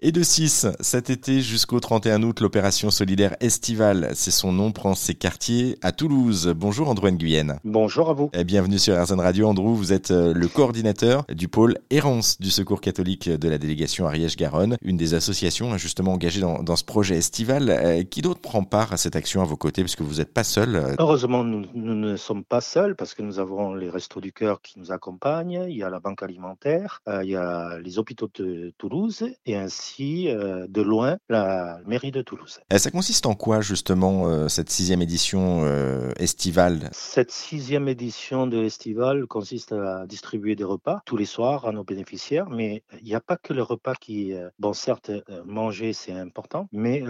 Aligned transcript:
Et 0.00 0.12
de 0.12 0.22
6, 0.22 0.68
cet 0.78 1.10
été 1.10 1.40
jusqu'au 1.40 1.80
31 1.80 2.22
août, 2.22 2.38
l'opération 2.38 2.88
solidaire 2.88 3.34
estivale, 3.40 4.12
c'est 4.14 4.30
son 4.30 4.52
nom, 4.52 4.70
prend 4.70 4.94
ses 4.94 5.16
quartiers 5.16 5.76
à 5.82 5.90
Toulouse. 5.90 6.54
Bonjour 6.56 6.88
Andrew 6.88 7.10
Nguyen. 7.10 7.58
Bonjour 7.64 8.08
à 8.08 8.12
vous. 8.12 8.30
Et 8.32 8.44
bienvenue 8.44 8.78
sur 8.78 8.96
RZN 8.96 9.18
Radio. 9.18 9.48
Andrew, 9.48 9.74
vous 9.74 9.92
êtes 9.92 10.12
euh, 10.12 10.32
le 10.32 10.46
coordinateur 10.46 11.24
du 11.28 11.48
pôle 11.48 11.78
Errance 11.90 12.38
du 12.38 12.52
Secours 12.52 12.80
catholique 12.80 13.28
de 13.28 13.48
la 13.48 13.58
délégation 13.58 14.06
Ariège-Garonne, 14.06 14.76
une 14.82 14.96
des 14.96 15.14
associations 15.14 15.72
hein, 15.72 15.78
justement 15.78 16.12
engagées 16.12 16.42
dans, 16.42 16.76
ce 16.76 16.84
projet 16.84 17.16
estival. 17.16 17.68
Euh, 17.68 18.04
qui 18.04 18.22
d'autre 18.22 18.40
prend 18.40 18.62
part 18.62 18.92
à 18.92 18.98
cette 18.98 19.16
action 19.16 19.42
à 19.42 19.46
vos 19.46 19.56
côtés, 19.56 19.82
puisque 19.82 20.02
vous 20.02 20.18
n'êtes 20.18 20.32
pas 20.32 20.44
seul 20.44 20.76
euh 20.76 20.94
Heureusement, 21.00 21.42
nous, 21.42 21.66
ne 21.74 22.14
sommes 22.14 22.44
pas 22.44 22.60
seuls, 22.60 22.94
parce 22.94 23.14
que 23.14 23.22
nous 23.22 23.40
avons 23.40 23.74
les 23.74 23.90
Restos 23.90 24.20
du 24.20 24.32
Cœur 24.32 24.62
qui 24.62 24.78
nous 24.78 24.92
accompagnent, 24.92 25.66
il 25.68 25.76
y 25.76 25.82
a 25.82 25.90
la 25.90 25.98
Banque 25.98 26.22
alimentaire, 26.22 27.02
il 27.08 27.30
y 27.30 27.34
a 27.34 27.80
les 27.80 27.98
hôpitaux 27.98 28.30
de 28.32 28.72
Toulouse, 28.78 29.28
et 29.44 29.56
ainsi 29.56 29.87
euh, 30.00 30.66
de 30.68 30.82
loin 30.82 31.18
la 31.28 31.80
mairie 31.86 32.10
de 32.10 32.22
Toulouse. 32.22 32.60
Et 32.70 32.78
ça 32.78 32.90
consiste 32.90 33.26
en 33.26 33.34
quoi 33.34 33.60
justement 33.60 34.28
euh, 34.28 34.48
cette 34.48 34.70
sixième 34.70 35.02
édition 35.02 35.62
euh, 35.64 36.10
estivale? 36.18 36.88
Cette 36.92 37.30
sixième 37.30 37.88
édition 37.88 38.46
de 38.46 38.58
l'estivale 38.58 39.26
consiste 39.26 39.72
à 39.72 40.06
distribuer 40.06 40.56
des 40.56 40.64
repas 40.64 41.00
tous 41.04 41.16
les 41.16 41.24
soirs 41.24 41.66
à 41.66 41.72
nos 41.72 41.84
bénéficiaires, 41.84 42.48
mais 42.50 42.82
il 43.00 43.04
n'y 43.04 43.14
a 43.14 43.20
pas 43.20 43.36
que 43.36 43.52
le 43.52 43.62
repas 43.62 43.94
qui, 43.94 44.34
bon 44.58 44.72
certes, 44.72 45.10
manger 45.44 45.92
c'est 45.92 46.12
important, 46.12 46.68
mais 46.72 47.02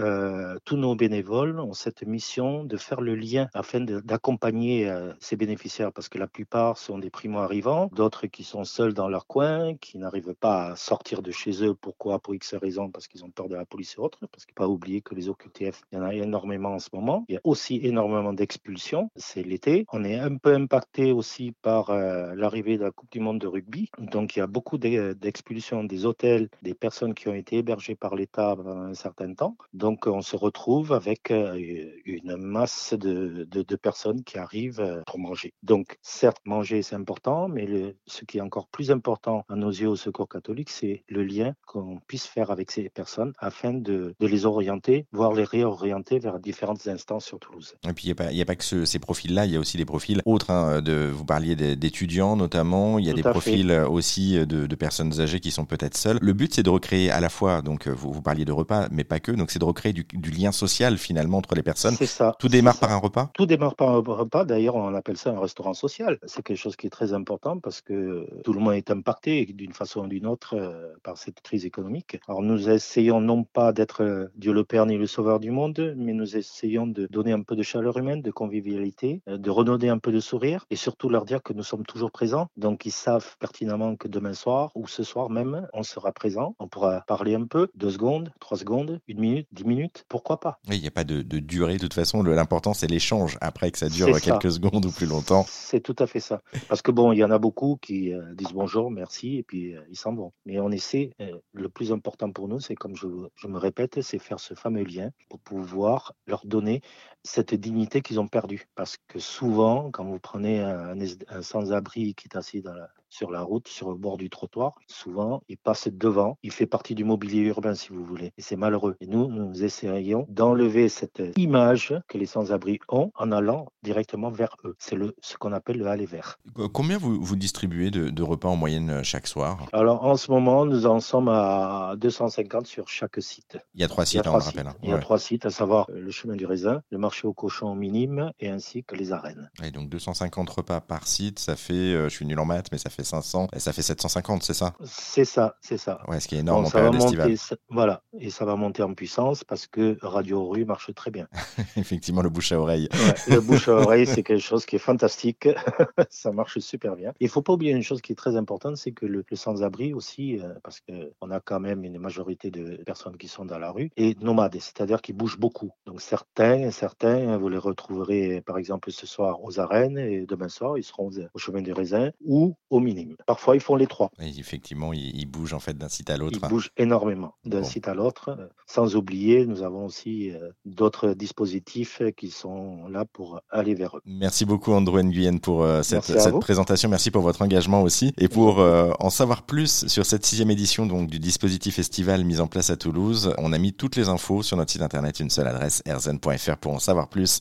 tous 0.65 0.77
nos 0.77 0.95
bénévoles 0.95 1.59
ont 1.59 1.73
cette 1.73 2.03
mission 2.05 2.63
de 2.63 2.77
faire 2.77 3.01
le 3.01 3.15
lien 3.15 3.47
afin 3.53 3.79
d'accompagner 3.79 4.91
ces 5.19 5.35
bénéficiaires 5.35 5.91
parce 5.91 6.09
que 6.09 6.17
la 6.17 6.27
plupart 6.27 6.77
sont 6.77 6.97
des 6.97 7.09
primo-arrivants, 7.09 7.89
d'autres 7.93 8.27
qui 8.27 8.43
sont 8.43 8.63
seuls 8.63 8.93
dans 8.93 9.09
leur 9.09 9.27
coin, 9.27 9.75
qui 9.75 9.97
n'arrivent 9.97 10.35
pas 10.35 10.71
à 10.71 10.75
sortir 10.75 11.21
de 11.21 11.31
chez 11.31 11.63
eux. 11.63 11.75
Pourquoi? 11.75 12.19
Pour 12.19 12.35
X 12.35 12.55
raisons 12.55 12.68
parce 12.91 13.07
qu'ils 13.07 13.25
ont 13.25 13.31
peur 13.31 13.49
de 13.49 13.55
la 13.55 13.65
police 13.65 13.95
et 13.97 13.99
autres, 13.99 14.19
parce 14.31 14.45
qu'il 14.45 14.53
ne 14.57 14.63
faut 14.63 14.67
pas 14.67 14.73
oublier 14.73 15.01
que 15.01 15.15
les 15.15 15.29
OQTF, 15.29 15.81
il 15.91 15.97
y 15.97 16.01
en 16.01 16.03
a 16.03 16.13
énormément 16.13 16.73
en 16.73 16.79
ce 16.79 16.89
moment. 16.93 17.25
Il 17.27 17.35
y 17.35 17.37
a 17.37 17.41
aussi 17.43 17.79
énormément 17.83 18.33
d'expulsions, 18.33 19.09
c'est 19.15 19.43
l'été. 19.43 19.85
On 19.91 20.03
est 20.03 20.19
un 20.19 20.35
peu 20.37 20.53
impacté 20.53 21.11
aussi 21.11 21.53
par 21.61 21.89
euh, 21.89 22.33
l'arrivée 22.35 22.77
de 22.77 22.83
la 22.83 22.91
Coupe 22.91 23.11
du 23.11 23.19
Monde 23.19 23.39
de 23.39 23.47
rugby. 23.47 23.89
Donc 23.97 24.35
il 24.35 24.39
y 24.39 24.41
a 24.41 24.47
beaucoup 24.47 24.77
d'expulsions 24.77 25.83
des 25.83 26.05
hôtels, 26.05 26.49
des 26.61 26.73
personnes 26.73 27.13
qui 27.13 27.27
ont 27.27 27.33
été 27.33 27.57
hébergées 27.57 27.95
par 27.95 28.15
l'État 28.15 28.55
pendant 28.55 28.81
un 28.81 28.93
certain 28.93 29.33
temps. 29.33 29.57
Donc 29.73 30.07
on 30.07 30.21
se 30.21 30.35
retrouve 30.35 30.93
avec 30.93 31.31
euh, 31.31 31.57
une 32.05 32.35
masse 32.37 32.93
de, 32.93 33.47
personnes 33.81 34.23
qui 34.23 34.37
arrivent 34.37 34.81
euh, 34.81 35.01
pour 35.05 35.19
manger. 35.19 35.53
Donc 35.63 35.97
certes, 36.01 36.41
manger 36.45 36.81
c'est 36.81 36.95
important, 36.95 37.47
mais 37.47 37.95
ce 38.05 38.25
qui 38.25 38.39
est 38.39 38.41
encore 38.41 38.67
plus 38.67 38.91
important 38.91 39.45
à 39.49 39.55
nos 39.55 39.69
yeux 39.69 39.87
au 39.87 39.95
Secours 39.95 40.27
catholique, 40.27 40.69
c'est 40.69 41.03
le 41.07 41.23
lien 41.23 41.53
qu'on 41.65 41.99
puisse 42.07 42.25
faire 42.25 42.51
avec 42.51 42.58
avec 42.59 42.71
ces 42.71 42.89
personnes 42.89 43.33
afin 43.39 43.73
de, 43.73 44.13
les 44.19 44.45
orienter, 44.45 45.05
voire 45.13 45.33
les 45.33 45.45
réorienter 45.45 46.19
vers 46.19 46.39
différentes 46.39 46.85
instances 46.87 47.25
sur 47.25 47.39
Toulouse. 47.39 47.75
Et 47.87 47.93
puis 47.93 48.07
il 48.07 48.35
n'y 48.35 48.41
a, 48.41 48.45
pas 48.45 48.55
que 48.55 48.85
ces 48.85 48.99
profils-là, 48.99 49.45
il 49.45 49.53
y 49.53 49.55
a 49.55 49.59
aussi 49.59 49.77
des 49.77 49.85
profils 49.85 50.21
autres. 50.25 50.51
Hein, 50.51 50.81
de, 50.81 51.09
vous 51.11 51.25
parliez 51.25 51.55
d'étudiants 51.55 52.35
notamment, 52.35 52.99
il 52.99 53.05
y 53.05 53.09
a 53.09 53.13
des 53.13 53.23
profils 53.23 53.71
aussi 53.89 54.45
de, 54.45 54.75
personnes 54.75 55.19
âgées 55.19 55.39
qui 55.39 55.51
sont 55.51 55.65
peut-être 55.65 55.97
seules. 55.97 56.19
Le 56.21 56.33
but 56.33 56.53
c'est 56.53 56.63
de 56.63 56.69
recréer 56.69 57.11
à 57.11 57.19
la 57.19 57.29
fois, 57.29 57.61
donc 57.61 57.87
vous, 57.87 58.11
vous 58.11 58.21
parliez 58.21 58.45
de 58.45 58.51
repas, 58.51 58.87
mais 58.91 59.03
pas 59.03 59.19
que, 59.19 59.31
donc 59.31 59.51
c'est 59.51 59.59
de 59.59 59.65
recréer 59.65 59.93
du, 59.93 60.31
lien 60.31 60.51
social 60.51 60.97
finalement 60.97 61.37
entre 61.37 61.55
les 61.55 61.63
personnes. 61.63 61.95
C'est 61.95 62.05
ça. 62.05 62.35
Tout 62.39 62.49
démarre 62.49 62.77
par 62.77 62.91
un 62.91 62.97
repas? 62.97 63.29
Tout 63.33 63.45
démarre 63.45 63.75
par 63.75 63.89
un 63.89 63.99
repas, 63.99 64.45
d'ailleurs 64.45 64.75
on 64.75 64.93
appelle 64.93 65.17
ça 65.17 65.31
un 65.31 65.39
restaurant 65.39 65.73
social. 65.73 66.19
C'est 66.25 66.43
quelque 66.43 66.57
chose 66.57 66.75
qui 66.75 66.87
est 66.87 66.91
très 66.91 67.13
important 67.13 67.59
parce 67.59 67.81
que 67.81 68.27
tout 68.43 68.53
le 68.53 68.59
monde 68.59 68.73
est 68.73 68.91
impacté 68.91 69.45
d'une 69.45 69.73
façon 69.73 70.01
ou 70.01 70.07
d'une 70.07 70.27
autre 70.27 70.55
euh, 70.55 70.93
par 71.03 71.17
cette 71.17 71.41
crise 71.41 71.65
économique. 71.65 72.19
Alors 72.27 72.41
nous 72.49 72.67
essayons 72.67 73.21
non 73.21 73.43
pas 73.43 73.73
d'être 73.73 74.01
euh, 74.01 74.25
Dieu 74.35 74.53
le 74.53 74.63
Père 74.63 74.87
ni 74.87 74.97
le 74.97 75.05
Sauveur 75.05 75.39
du 75.39 75.51
monde, 75.51 75.93
mais 75.95 76.13
nous 76.13 76.35
essayons 76.35 76.87
de 76.87 77.05
donner 77.05 77.31
un 77.31 77.43
peu 77.43 77.55
de 77.55 77.61
chaleur 77.61 77.95
humaine, 77.97 78.23
de 78.23 78.31
convivialité, 78.31 79.21
euh, 79.27 79.37
de 79.37 79.51
redonner 79.51 79.89
un 79.89 79.99
peu 79.99 80.11
de 80.11 80.19
sourire 80.19 80.65
et 80.71 80.75
surtout 80.75 81.09
leur 81.09 81.25
dire 81.25 81.43
que 81.43 81.53
nous 81.53 81.61
sommes 81.61 81.85
toujours 81.85 82.09
présents. 82.09 82.47
Donc 82.57 82.87
ils 82.87 82.91
savent 82.91 83.37
pertinemment 83.37 83.95
que 83.95 84.07
demain 84.07 84.33
soir 84.33 84.71
ou 84.73 84.87
ce 84.87 85.03
soir 85.03 85.29
même, 85.29 85.67
on 85.73 85.83
sera 85.83 86.11
présent. 86.11 86.55
On 86.57 86.67
pourra 86.67 87.01
parler 87.01 87.35
un 87.35 87.45
peu, 87.45 87.67
deux 87.75 87.91
secondes, 87.91 88.31
trois 88.39 88.57
secondes, 88.57 88.99
une 89.07 89.19
minute, 89.19 89.47
dix 89.51 89.65
minutes, 89.65 90.05
pourquoi 90.09 90.39
pas. 90.39 90.59
Il 90.71 90.81
n'y 90.81 90.87
a 90.87 90.91
pas 90.91 91.03
de, 91.03 91.21
durée 91.21 91.75
de 91.75 91.81
toute 91.81 91.93
façon. 91.93 92.23
L'important 92.23 92.73
c'est 92.73 92.87
l'échange. 92.87 93.37
Après 93.41 93.69
que 93.69 93.77
ça 93.77 93.89
dure 93.89 94.19
quelques 94.19 94.51
secondes 94.51 94.87
ou 94.87 94.91
plus 94.91 95.05
longtemps. 95.05 95.45
C'est 95.47 95.81
tout 95.81 95.95
à 95.99 96.07
fait 96.07 96.19
ça. 96.19 96.41
Parce 96.67 96.81
que 96.81 96.89
bon, 96.89 97.11
il 97.11 97.19
y 97.19 97.23
en 97.23 97.29
a 97.29 97.37
beaucoup 97.37 97.77
qui 97.79 98.11
euh, 98.11 98.33
disent 98.33 98.53
bonjour, 98.53 98.89
merci 98.89 99.37
et 99.37 99.43
puis 99.43 99.75
ils 99.91 99.97
s'en 99.97 100.15
vont. 100.15 100.33
Mais 100.47 100.59
on 100.59 100.71
essaie. 100.71 101.11
le 101.53 101.69
plus 101.69 101.91
important 101.91 102.31
nous, 102.47 102.59
c'est 102.59 102.75
comme 102.75 102.95
je, 102.95 103.07
me 103.47 103.57
répète, 103.57 104.01
c'est 104.01 104.19
faire 104.19 104.39
ce 104.39 104.53
fameux 104.53 104.83
lien 104.83 105.11
pour 105.29 105.39
pouvoir 105.39 106.13
leur 106.27 106.45
donner 106.45 106.81
cette 107.23 107.53
dignité 107.53 108.01
qu'ils 108.01 108.19
ont 108.19 108.27
perdue. 108.27 108.67
Parce 108.75 108.97
que 109.07 109.19
souvent, 109.19 109.91
quand 109.91 110.05
vous 110.05 110.19
prenez 110.19 110.61
un, 110.61 110.95
un 111.29 111.41
sans-abri 111.41 112.15
qui 112.15 112.27
est 112.27 112.37
assis 112.37 112.61
dans 112.61 112.73
la, 112.73 112.89
sur 113.09 113.31
la 113.31 113.41
route, 113.41 113.67
sur 113.67 113.89
le 113.89 113.95
bord 113.95 114.17
du 114.17 114.29
trottoir. 114.29 114.75
Souvent, 114.87 115.41
il 115.49 115.57
passe 115.57 115.87
devant. 115.87 116.37
Il 116.43 116.51
fait 116.51 116.65
partie 116.65 116.95
du 116.95 117.03
mobilier 117.03 117.41
urbain, 117.41 117.75
si 117.75 117.89
vous 117.89 118.03
voulez. 118.03 118.31
Et 118.37 118.41
c'est 118.41 118.55
malheureux. 118.55 118.95
Et 119.01 119.07
nous, 119.07 119.27
nous 119.27 119.63
essayons 119.63 120.25
d'enlever 120.29 120.89
cette 120.89 121.21
image 121.37 121.93
que 122.07 122.17
les 122.17 122.25
sans-abri 122.25 122.79
ont 122.87 123.11
en 123.15 123.31
allant 123.31 123.67
directement 123.83 124.29
vers 124.29 124.55
eux. 124.65 124.75
C'est 124.79 124.95
le, 124.95 125.15
ce 125.21 125.37
qu'on 125.37 125.53
appelle 125.53 125.77
le 125.77 125.87
aller 125.87 126.05
vers. 126.05 126.39
Combien 126.73 126.97
vous, 126.97 127.21
vous 127.21 127.35
distribuez 127.35 127.91
de, 127.91 128.23
repas 128.23 128.49
en 128.49 128.55
moyenne 128.55 128.89
euh, 128.89 129.03
chaque 129.03 129.27
soir? 129.27 129.65
Alors, 129.73 130.05
en 130.05 130.17
ce 130.17 130.29
moment, 130.29 130.65
nous 130.65 130.85
en 130.85 130.99
sommes 130.99 131.29
à 131.29 131.95
250 131.97 132.67
sur 132.67 132.87
chaque 132.89 133.21
site. 133.21 133.57
Il 133.73 133.81
y 133.81 133.83
a 133.83 133.87
trois 133.87 134.05
sites, 134.05 134.27
on 134.27 134.33
rappelle. 134.33 134.67
Hein. 134.67 134.75
Il 134.83 134.89
y 134.89 134.93
a 134.93 134.99
trois 134.99 135.19
sites, 135.19 135.45
à 135.45 135.49
savoir 135.49 135.87
le 135.89 136.11
chemin 136.11 136.35
du 136.35 136.45
raisin, 136.45 136.81
le 136.91 136.97
marché 136.97 137.27
au 137.27 137.33
cochon 137.33 137.73
minime 137.75 138.31
et 138.39 138.49
ainsi 138.49 138.83
que 138.83 138.95
les 138.95 139.11
arènes. 139.11 139.49
Et 139.63 139.71
donc 139.71 139.89
250 139.89 140.49
repas 140.49 140.81
par 140.81 141.07
site, 141.07 141.39
ça 141.39 141.55
fait, 141.55 141.73
euh, 141.73 142.09
je 142.09 142.15
suis 142.15 142.25
nul 142.25 142.39
en 142.39 142.45
maths, 142.45 142.67
mais 142.71 142.77
ça 142.77 142.89
fait 142.89 142.98
500 143.03 143.47
et 143.53 143.59
ça 143.59 143.73
fait 143.73 143.81
750, 143.81 144.43
c'est 144.43 144.53
ça? 144.53 144.73
C'est 144.83 145.25
ça, 145.25 145.55
c'est 145.61 145.77
ça. 145.77 146.01
Ouais, 146.07 146.19
ce 146.19 146.27
qui 146.27 146.35
est 146.35 146.39
énorme 146.39 146.65
en 146.65 146.69
période 146.69 146.95
estivale. 146.95 147.35
voilà, 147.69 148.03
et 148.19 148.29
ça 148.29 148.45
va 148.45 148.55
monter 148.55 148.83
en 148.83 148.93
puissance 148.93 149.43
parce 149.43 149.67
que 149.67 149.97
Radio 150.01 150.47
Rue 150.47 150.65
marche 150.65 150.93
très 150.93 151.11
bien. 151.11 151.27
Effectivement, 151.77 152.21
le 152.21 152.29
bouche 152.29 152.51
à 152.51 152.59
oreille. 152.59 152.89
le 153.27 153.39
bouche 153.41 153.67
à 153.67 153.73
oreille, 153.73 154.05
c'est 154.05 154.23
quelque 154.23 154.41
chose 154.41 154.65
qui 154.65 154.75
est 154.75 154.79
fantastique. 154.79 155.47
ça 156.09 156.31
marche 156.31 156.59
super 156.59 156.95
bien. 156.95 157.13
Il 157.19 157.29
faut 157.29 157.41
pas 157.41 157.53
oublier 157.53 157.71
une 157.71 157.83
chose 157.83 158.01
qui 158.01 158.11
est 158.11 158.15
très 158.15 158.35
importante, 158.35 158.77
c'est 158.77 158.91
que 158.91 159.05
le, 159.05 159.23
sans-abri 159.33 159.93
aussi, 159.93 160.39
euh, 160.39 160.53
parce 160.63 160.81
qu'on 160.81 161.31
a 161.31 161.39
quand 161.39 161.59
même 161.59 161.83
une 161.83 161.99
majorité 161.99 162.51
de 162.51 162.83
personnes 162.83 163.17
qui 163.17 163.27
sont 163.27 163.45
dans 163.45 163.59
la 163.59 163.71
rue, 163.71 163.91
et 163.97 164.15
nomades, 164.21 164.55
c'est-à-dire 164.59 165.01
qui 165.01 165.13
bougent 165.13 165.39
beaucoup. 165.39 165.71
Donc 165.85 166.01
certains, 166.01 166.71
certains, 166.71 167.37
vous 167.37 167.49
les 167.49 167.57
retrouverez 167.57 168.41
par 168.45 168.57
exemple 168.57 168.91
ce 168.91 169.05
soir 169.05 169.43
aux 169.43 169.59
arènes 169.59 169.97
et 169.97 170.25
demain 170.25 170.49
soir, 170.49 170.77
ils 170.77 170.83
seront 170.83 171.09
au 171.33 171.39
chemin 171.39 171.61
des 171.61 171.73
raisins 171.73 172.11
ou 172.25 172.55
au 172.69 172.79
minime. 172.93 173.15
Parfois, 173.25 173.55
ils 173.55 173.61
font 173.61 173.75
les 173.75 173.87
trois. 173.87 174.11
effectivement, 174.19 174.93
ils, 174.93 175.25
bougent 175.25 175.53
en 175.53 175.59
fait 175.59 175.77
d'un 175.77 175.89
site 175.89 176.09
à 176.09 176.17
l'autre. 176.17 176.39
Ils 176.41 176.49
bougent 176.49 176.71
énormément 176.77 177.35
d'un 177.45 177.63
site 177.63 177.87
à 177.87 177.93
l'autre. 177.93 178.37
Sans 178.65 178.95
oublier, 178.95 179.45
nous 179.45 179.63
avons 179.63 179.85
aussi 179.85 180.31
euh, 180.31 180.49
d'autres 180.65 181.13
dispositifs 181.13 182.01
qui 182.17 182.29
sont 182.29 182.87
là 182.87 183.05
pour 183.05 183.41
aller 183.49 183.75
vers 183.75 183.97
eux. 183.97 184.01
Merci 184.05 184.45
beaucoup 184.45 184.73
Andrew 184.73 185.01
Nguyen 185.01 185.37
pour 185.37 185.63
euh, 185.63 185.81
cette, 185.83 186.39
présentation. 186.39 186.89
Merci 186.89 187.11
pour 187.11 187.21
votre 187.21 187.41
engagement 187.41 187.81
aussi. 187.81 188.13
Et 188.17 188.27
pour 188.27 188.59
euh, 188.59 188.91
en 188.99 189.09
savoir 189.09 189.43
plus 189.43 189.87
sur 189.87 190.05
cette 190.05 190.25
sixième 190.25 190.51
édition 190.51 190.85
donc, 190.85 191.09
du 191.09 191.19
dispositif 191.19 191.79
estival 191.79 192.23
mis 192.23 192.39
en 192.39 192.47
place 192.47 192.69
à 192.69 192.77
Toulouse, 192.77 193.33
on 193.37 193.53
a 193.53 193.57
mis 193.57 193.73
toutes 193.73 193.95
les 193.95 194.09
infos 194.09 194.43
sur 194.43 194.57
notre 194.57 194.71
site 194.71 194.81
internet, 194.81 195.19
une 195.19 195.29
seule 195.29 195.47
adresse, 195.47 195.81
erzen.fr 195.85 196.57
pour 196.57 196.73
en 196.73 196.79
savoir 196.79 197.07
plus. 197.07 197.37